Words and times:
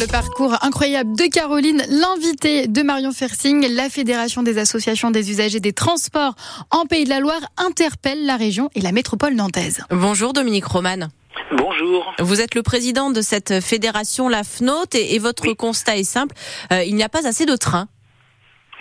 le 0.00 0.06
parcours 0.06 0.54
incroyable 0.62 1.16
de 1.16 1.24
Caroline, 1.24 1.82
l'invitée 1.88 2.68
de 2.68 2.82
Marion 2.82 3.10
Fersing. 3.10 3.66
La 3.74 3.88
Fédération 3.88 4.44
des 4.44 4.58
associations 4.58 5.10
des 5.10 5.30
usagers 5.30 5.58
des 5.58 5.72
transports 5.72 6.34
en 6.70 6.84
Pays 6.84 7.04
de 7.04 7.08
la 7.08 7.18
Loire 7.18 7.40
interpelle 7.56 8.24
la 8.24 8.36
région 8.36 8.70
et 8.76 8.80
la 8.80 8.92
métropole 8.92 9.34
nantaise. 9.34 9.80
Bonjour 9.90 10.32
Dominique 10.32 10.66
Roman. 10.66 11.08
Bonjour. 11.50 12.14
Vous 12.20 12.40
êtes 12.40 12.54
le 12.54 12.62
président 12.62 13.10
de 13.10 13.20
cette 13.20 13.60
fédération, 13.60 14.28
la 14.28 14.44
FNOT, 14.44 14.94
et, 14.94 15.18
votre 15.18 15.52
constat 15.54 15.96
est 15.96 16.04
simple, 16.04 16.36
euh, 16.72 16.84
il 16.84 16.94
n'y 16.94 17.02
a 17.02 17.08
pas 17.08 17.26
assez 17.26 17.46
de 17.46 17.56
trains. 17.56 17.88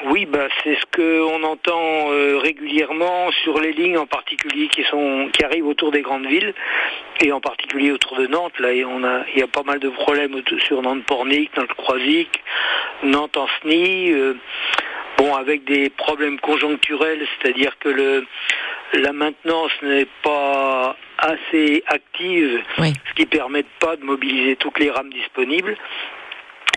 Oui, 0.05 0.27
bah, 0.27 0.47
c'est 0.63 0.75
ce 0.75 0.85
qu'on 0.95 1.43
entend 1.43 2.11
euh, 2.11 2.37
régulièrement 2.37 3.31
sur 3.43 3.59
les 3.59 3.73
lignes 3.73 3.97
en 3.97 4.05
particulier 4.05 4.67
qui 4.67 4.83
sont 4.83 5.29
qui 5.33 5.43
arrivent 5.43 5.65
autour 5.65 5.91
des 5.91 6.01
grandes 6.01 6.27
villes 6.27 6.53
et 7.19 7.31
en 7.31 7.41
particulier 7.41 7.91
autour 7.91 8.15
de 8.15 8.27
Nantes. 8.27 8.59
Là, 8.59 8.69
on 8.87 9.03
a 9.03 9.23
il 9.33 9.39
y 9.39 9.43
a 9.43 9.47
pas 9.47 9.63
mal 9.63 9.79
de 9.79 9.89
problèmes 9.89 10.39
sur 10.59 10.83
Nantes-Pornic, 10.83 11.57
Nantes-Croisic, 11.57 12.29
Nantes-Anceny. 13.01 14.11
Euh, 14.11 14.33
bon, 15.17 15.35
avec 15.35 15.63
des 15.63 15.89
problèmes 15.89 16.39
conjoncturels, 16.39 17.25
c'est-à-dire 17.41 17.77
que 17.79 17.89
le 17.89 18.25
la 18.93 19.13
maintenance 19.13 19.71
n'est 19.81 20.07
pas 20.23 20.95
assez 21.17 21.83
active, 21.87 22.61
ce 22.77 23.13
qui 23.15 23.23
ne 23.23 23.27
permet 23.27 23.65
pas 23.79 23.95
de 23.95 24.03
mobiliser 24.03 24.55
toutes 24.55 24.79
les 24.79 24.91
rames 24.91 25.09
disponibles. 25.09 25.75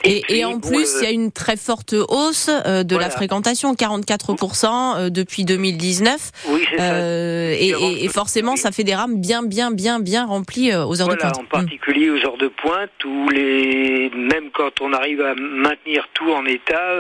Et, 0.05 0.45
en 0.45 0.61
plus, 0.61 0.97
il 1.01 1.05
y 1.05 1.07
a 1.07 1.11
une 1.11 1.31
très 1.33 1.57
forte 1.57 1.95
hausse 1.95 2.51
euh, 2.67 2.83
de 2.85 2.97
la 2.97 3.11
fréquentation, 3.11 3.75
44% 3.75 4.67
euh, 4.97 5.11
depuis 5.11 5.45
2019. 5.45 6.33
Oui, 6.49 6.67
c'est 6.71 6.77
euh, 6.81 7.55
et, 7.59 8.05
et, 8.05 8.09
forcément, 8.09 8.57
ça 8.57 8.73
fait 8.73 8.85
des 8.85 8.95
rames 8.95 9.21
bien, 9.21 9.43
bien, 9.43 9.71
bien, 9.71 10.01
bien 10.01 10.27
remplies 10.27 10.75
aux 10.75 11.01
heures 11.01 11.09
de 11.09 11.17
pointe. 11.17 11.39
en 11.39 11.45
particulier 11.45 12.11
aux 12.11 12.19
heures 12.19 12.39
de 12.39 12.49
pointe, 12.49 12.91
où 13.05 13.29
les, 13.29 14.11
même 14.15 14.51
quand 14.53 14.81
on 14.81 14.93
arrive 14.93 15.21
à 15.21 15.35
maintenir 15.35 16.09
tout 16.15 16.31
en 16.33 16.47
état, 16.47 16.95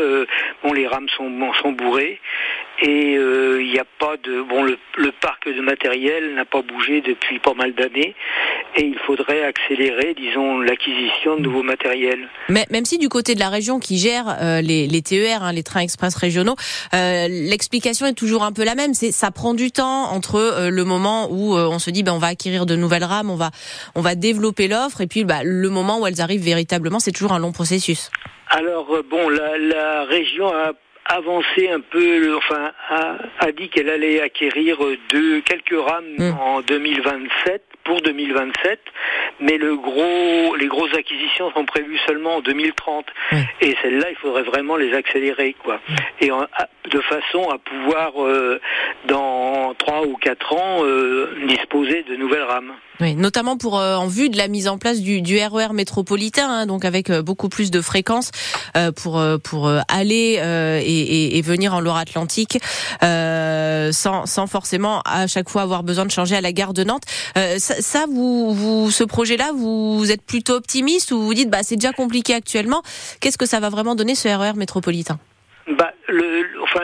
bon, 0.62 0.72
les 0.72 0.86
rames 0.86 1.08
sont, 1.16 1.30
sont 1.62 1.72
bourrées 1.72 2.20
et 2.82 3.14
il 3.14 3.70
n'y 3.70 3.78
a 3.78 3.86
pas 3.98 4.16
de 4.16 4.42
bon 4.42 4.62
le, 4.62 4.78
le 4.96 5.12
parc 5.12 5.48
de 5.48 5.60
matériel 5.60 6.34
n'a 6.34 6.44
pas 6.44 6.62
bougé 6.62 7.00
depuis 7.00 7.38
pas 7.38 7.54
mal 7.54 7.74
d'années 7.74 8.14
et 8.76 8.82
il 8.84 8.98
faudrait 9.06 9.42
accélérer 9.42 10.14
disons 10.14 10.60
l'acquisition 10.60 11.36
de 11.36 11.42
nouveaux 11.42 11.62
matériels. 11.62 12.28
Mais 12.48 12.66
même 12.70 12.84
du 12.98 13.08
côté 13.08 13.34
de 13.34 13.40
la 13.40 13.48
région 13.48 13.78
qui 13.78 13.98
gère 13.98 14.24
euh, 14.40 14.60
les, 14.60 15.02
TER, 15.02 15.42
hein, 15.42 15.52
les 15.52 15.62
trains 15.62 15.80
express 15.80 16.14
régionaux, 16.16 16.56
euh, 16.94 17.26
l'explication 17.28 18.06
est 18.06 18.14
toujours 18.14 18.42
un 18.42 18.52
peu 18.52 18.64
la 18.64 18.74
même. 18.74 18.94
C'est 18.94 19.12
ça 19.12 19.30
prend 19.30 19.54
du 19.54 19.70
temps 19.70 20.10
entre 20.12 20.36
euh, 20.36 20.70
le 20.70 20.84
moment 20.84 21.28
où 21.30 21.54
on 21.54 21.78
se 21.78 21.90
dit 21.90 22.02
ben 22.02 22.12
on 22.12 22.18
va 22.18 22.28
acquérir 22.28 22.66
de 22.66 22.76
nouvelles 22.76 23.04
rames, 23.04 23.30
on 23.30 23.36
va 23.36 23.50
on 23.94 24.00
va 24.00 24.14
développer 24.14 24.68
l'offre, 24.68 25.00
et 25.00 25.06
puis 25.06 25.24
bah, 25.24 25.42
le 25.44 25.68
moment 25.68 26.00
où 26.00 26.06
elles 26.06 26.20
arrivent 26.20 26.44
véritablement, 26.44 26.98
c'est 26.98 27.12
toujours 27.12 27.32
un 27.32 27.38
long 27.38 27.52
processus. 27.52 28.10
Alors 28.48 28.88
bon, 29.08 29.28
la, 29.28 29.58
la 29.58 30.04
région 30.04 30.48
a 30.48 30.72
avancé 31.10 31.68
un 31.68 31.80
peu, 31.80 32.36
enfin 32.36 32.72
a, 32.88 33.16
a 33.38 33.52
dit 33.52 33.68
qu'elle 33.68 33.90
allait 33.90 34.20
acquérir 34.20 34.78
de 34.78 35.40
quelques 35.40 35.78
rames 35.78 36.14
mmh. 36.18 36.38
en 36.40 36.60
2027 36.60 37.62
pour 37.84 38.00
2027, 38.02 38.80
mais 39.40 39.56
le 39.56 39.76
gros, 39.76 40.54
les 40.56 40.66
grosses 40.66 40.94
acquisitions 40.94 41.50
sont 41.52 41.64
prévues 41.64 41.98
seulement 42.06 42.36
en 42.36 42.40
2030. 42.40 43.06
Et 43.60 43.74
celles-là, 43.82 44.10
il 44.10 44.16
faudrait 44.16 44.42
vraiment 44.42 44.76
les 44.76 44.92
accélérer, 44.94 45.54
quoi. 45.62 45.80
Et 46.20 46.30
de 46.30 47.00
façon 47.00 47.48
à 47.50 47.58
pouvoir, 47.58 48.12
euh, 48.22 48.60
dans 49.08 49.74
trois 49.78 50.02
ou 50.06 50.16
quatre 50.16 50.52
ans, 50.54 50.84
euh, 50.84 51.28
disposer 51.48 52.04
de 52.08 52.16
nouvelles 52.16 52.42
rames. 52.42 52.72
Oui, 53.00 53.14
notamment 53.14 53.56
pour 53.56 53.78
euh, 53.78 53.96
en 53.96 54.08
vue 54.08 54.28
de 54.28 54.36
la 54.36 54.48
mise 54.48 54.68
en 54.68 54.76
place 54.76 55.00
du, 55.00 55.22
du 55.22 55.38
RER 55.38 55.68
e 55.70 55.72
métropolitain, 55.72 56.48
hein, 56.50 56.66
donc 56.66 56.84
avec 56.84 57.10
beaucoup 57.10 57.48
plus 57.48 57.70
de 57.70 57.80
fréquences 57.80 58.30
pour 58.96 59.22
pour 59.42 59.70
aller 59.88 60.38
et, 60.84 61.38
et, 61.38 61.42
venir 61.42 61.74
en 61.74 61.80
Loire-Atlantique, 61.80 62.58
sans, 63.00 64.26
sans 64.26 64.46
forcément 64.46 65.00
à 65.06 65.26
chaque 65.26 65.48
fois 65.48 65.62
avoir 65.62 65.82
besoin 65.82 66.04
de 66.04 66.10
changer 66.10 66.36
à 66.36 66.40
la 66.40 66.52
gare 66.52 66.74
de 66.74 66.84
Nantes 66.84 67.04
ça, 67.58 68.04
vous, 68.06 68.52
vous, 68.52 68.90
ce 68.90 69.04
projet-là, 69.30 69.52
vous, 69.54 70.10
êtes 70.10 70.24
plutôt 70.26 70.54
optimiste 70.54 71.12
ou 71.12 71.20
vous 71.20 71.34
dites, 71.34 71.50
bah, 71.50 71.62
c'est 71.62 71.76
déjà 71.76 71.92
compliqué 71.92 72.34
actuellement. 72.34 72.82
Qu'est-ce 73.20 73.38
que 73.38 73.46
ça 73.46 73.60
va 73.60 73.68
vraiment 73.68 73.94
donner 73.94 74.14
ce 74.14 74.28
RER 74.28 74.52
e 74.54 74.58
métropolitain? 74.58 75.18
Bah, 75.68 75.92
le, 76.08 76.46
enfin, 76.62 76.80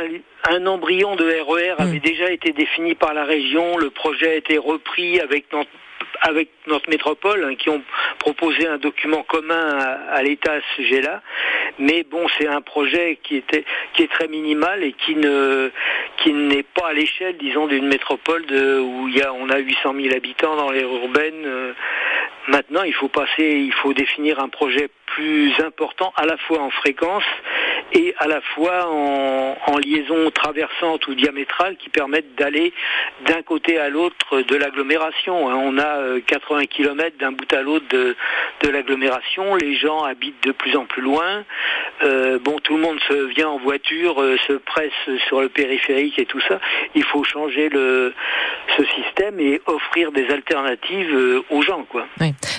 un 0.49 0.67
embryon 0.67 1.17
de 1.17 1.25
RER 1.25 1.71
e 1.71 1.75
avait 1.79 1.97
hmm. 1.97 2.01
déjà 2.01 2.31
été 2.31 2.53
défini 2.53 2.95
par 2.95 3.15
la 3.15 3.25
région. 3.25 3.79
Le 3.79 3.91
projet 3.91 4.29
a 4.29 4.35
été 4.35 4.59
repris 4.59 5.21
avec 5.21 5.53
notre 5.53 5.71
avec 6.23 6.49
notre 6.67 6.89
métropole 6.89 7.45
hein, 7.45 7.55
qui 7.57 7.69
ont 7.69 7.83
proposé 8.19 8.67
un 8.67 8.79
document 8.79 9.23
commun 9.23 9.79
à, 10.11 10.23
l'État 10.23 10.53
à 10.53 10.61
ce 10.61 10.83
sujet-là. 10.83 11.23
Mais 11.79 12.05
bon, 12.05 12.27
c'est 12.39 12.47
un 12.47 12.61
projet 12.61 13.19
qui 13.23 13.37
était 13.37 13.65
qui 13.95 14.03
est 14.03 14.11
très 14.11 14.29
minimal 14.29 14.83
et 14.83 14.93
qui 14.93 15.15
ne 15.15 15.71
qui 16.19 16.33
n'est 16.33 16.63
pas 16.63 16.89
à 16.89 16.93
l'échelle, 16.93 17.37
disons, 17.39 17.67
d'une 17.67 17.87
métropole 17.87 18.47
de, 18.47 18.81
où 18.81 19.09
il 19.09 19.17
y 19.17 19.23
a 19.23 19.33
on 19.33 19.51
a 19.51 19.59
800 19.59 19.95
000 19.95 20.15
habitants 20.15 20.57
dans 20.57 20.71
les 20.71 20.83
urbaines. 20.83 21.45
Euh, 21.45 21.73
maintenant, 22.49 22.83
il 22.83 22.95
faut 22.95 23.09
passer, 23.09 23.45
il 23.59 23.73
faut 23.73 23.93
définir 23.93 24.41
un 24.41 24.49
projet 24.49 24.89
plus 25.07 25.53
important 25.61 26.13
à 26.17 26.27
la 26.27 26.37
fois 26.37 26.61
en 26.61 26.71
fréquence 26.71 27.25
et 27.93 28.15
à 28.19 28.27
la 28.27 28.41
fois 28.41 28.89
en, 28.91 29.57
en 29.67 29.79
liaison 29.79 30.31
traversante 30.31 31.07
ou 31.07 31.15
diamétrale 31.15 31.77
qui 31.77 31.89
permettent 31.89 32.35
d'aller 32.37 32.73
d'un 33.27 33.43
côté 33.43 33.79
à 33.79 33.89
l'autre 33.89 34.41
de 34.43 34.57
l'agglomération. 34.57 35.49
Hein. 35.49 35.55
On 35.57 35.79
a 35.79 36.21
80 36.21 36.61
euh, 36.61 36.65
km 36.67 37.17
d'un 37.19 37.33
bout 37.33 37.53
à 37.53 37.63
l'autre 37.63 37.87
de, 37.91 38.17
l'agglomération. 38.69 39.55
Les 39.57 39.77
gens 39.77 40.03
habitent 40.03 40.43
de 40.43 40.53
plus 40.53 40.77
en 40.77 40.85
plus 40.85 41.03
loin. 41.03 41.45
Euh, 42.03 42.39
bon, 42.39 42.59
tout 42.59 42.77
le 42.77 42.83
monde 42.83 42.99
se 43.09 43.27
vient 43.35 43.49
en 43.49 43.59
voiture, 43.59 44.21
euh, 44.21 44.37
se 44.47 44.55
presse 44.55 45.19
sur 45.29 45.41
le 45.41 45.49
périphérique 45.49 46.19
et 46.19 46.27
tout 46.27 46.41
ça. 46.41 46.61
Il 46.95 47.05
faut 47.05 47.25
changer 47.25 47.69
le, 47.69 48.13
ce 48.77 48.85
système 48.85 49.39
et 49.41 49.61
offrir 49.67 50.13
des 50.13 50.29
alternatives 50.31 51.43
aux 51.51 51.63
gens, 51.63 51.85
quoi. 51.85 52.07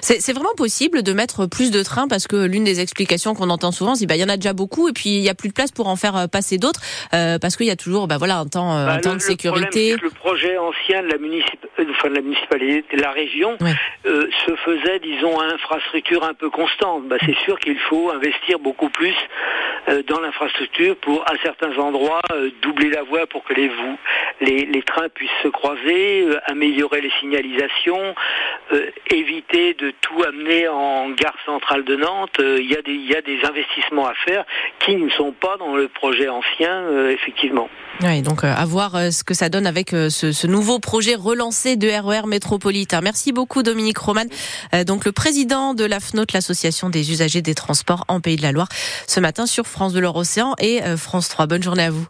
C'est 0.08 0.32
vraiment 0.32 0.54
possible 0.56 1.04
de 1.04 1.12
mettre 1.12 1.48
plus 1.48 1.70
de 1.70 1.84
trains 1.84 2.08
parce 2.08 2.28
que 2.28 2.46
l'une 2.48 2.64
des 2.64 2.80
explications 2.80 3.34
qu'on 3.34 3.50
entend 3.50 3.74
souvent, 3.74 3.96
c'est 3.96 4.06
bah 4.06 4.16
il 4.16 4.22
y 4.22 4.24
en 4.24 4.30
a 4.30 4.38
déjà 4.38 4.54
beaucoup 4.54 4.88
et 4.88 4.94
puis 4.94 5.10
il 5.10 5.22
y 5.22 5.28
a 5.28 5.34
plus 5.34 5.50
de 5.50 5.54
place 5.54 5.74
pour 5.74 5.90
en 5.90 5.98
faire 5.98 6.16
euh, 6.16 6.28
passer 6.28 6.58
d'autres 6.58 6.80
euh, 7.14 7.40
parce 7.40 7.58
qu'il 7.58 7.66
y 7.66 7.72
a 7.72 7.76
toujours 7.76 8.08
bah 8.08 8.16
voilà 8.18 8.38
un 8.38 8.46
temps, 8.46 8.72
un 8.72 8.86
bah, 8.86 9.02
temps 9.02 9.16
de 9.16 9.20
sécurité. 9.20 9.98
Le, 10.02 10.10
projet 10.10 10.58
ancien 10.58 11.04
de 11.04 11.08
la, 11.08 11.16
enfin, 11.92 12.10
de 12.10 12.16
la 12.16 12.22
municipalité, 12.22 12.86
de 12.96 13.02
la 13.02 13.12
région, 13.12 13.58
se 14.06 14.56
faisait, 14.64 15.00
disons, 15.00 15.38
à 15.40 15.46
infrastructure 15.46 16.24
un 16.24 16.34
peu 16.34 16.50
constante. 16.50 17.08
Bah, 17.10 17.18
c'est 17.26 17.38
sûr 17.44 17.60
qu'il 17.60 17.78
faut 17.90 18.10
investir 18.12 18.60
beaucoup 18.60 18.90
plus 18.90 19.16
euh, 19.90 20.04
dans 20.04 20.20
l'infrastructure 20.20 20.98
pour, 20.98 21.24
à 21.30 21.34
certains 21.42 21.78
endroits, 21.78 22.22
euh, 22.34 22.50
doubler 22.62 22.90
la 22.90 23.04
voie 23.04 23.26
pour 23.26 23.44
que 23.46 23.54
les, 23.54 23.70
vous, 23.70 23.98
les, 24.42 24.66
les 24.66 24.82
trains 24.82 25.08
puissent 25.08 25.30
se 25.42 25.48
croiser, 25.48 26.24
euh, 26.24 26.40
améliorer 26.46 27.00
les 27.00 27.12
signalisations, 27.22 28.14
éviter 29.12 29.76
de 29.76 29.94
tout 30.02 30.24
amener 30.24 30.68
en 30.68 31.10
gare 31.12 31.36
centrale 31.46 31.84
de 31.84 31.96
Nantes. 31.96 32.40
Il 32.40 32.70
y, 32.70 32.76
a 32.76 32.82
des, 32.82 32.94
y 32.94 33.16
a 33.16 33.22
des 33.22 33.40
investissements 33.44 34.08
à 34.08 34.14
faire 34.14 34.46
qui 34.80 34.96
ne 34.96 35.10
sont 35.10 35.32
pas 35.32 35.58
dans 35.58 35.76
le 35.76 35.88
projet 35.88 36.30
ancien, 36.30 37.10
effectivement. 37.10 37.70
Oui, 38.02 38.22
donc 38.22 38.44
à 38.44 38.64
voir 38.66 39.12
ce 39.12 39.24
que 39.24 39.34
ça 39.34 39.50
donne 39.50 39.66
avec 39.66 39.90
ce, 39.90 40.10
ce, 40.10 40.48
nouveau 40.48 40.80
projet 40.80 41.16
relancé 41.16 41.76
de 41.78 41.90
RER 41.90 42.28
métropolitain. 42.28 43.02
Merci 43.02 43.32
beaucoup 43.32 43.64
Dominique 43.64 43.98
Roman, 43.98 44.26
donc 44.86 45.06
le 45.06 45.12
président 45.12 45.74
de 45.74 45.84
l'AFNOT, 45.84 46.26
l'association 46.34 46.90
des 46.90 47.12
usagers 47.12 47.42
des 47.42 47.56
transports 47.56 48.06
en 48.08 48.20
Pays 48.20 48.36
de 48.36 48.44
la 48.44 48.52
Loire, 48.52 48.70
ce 49.08 49.20
matin 49.20 49.46
sur 49.46 49.66
France 49.66 49.94
de 49.94 50.00
l'Océan 50.00 50.54
et 50.60 50.84
euh, 50.84 50.98
France 50.98 51.30
3. 51.30 51.48
Bonne 51.48 51.64
journée 51.64 51.84
à 51.84 51.92
vous. 51.92 52.06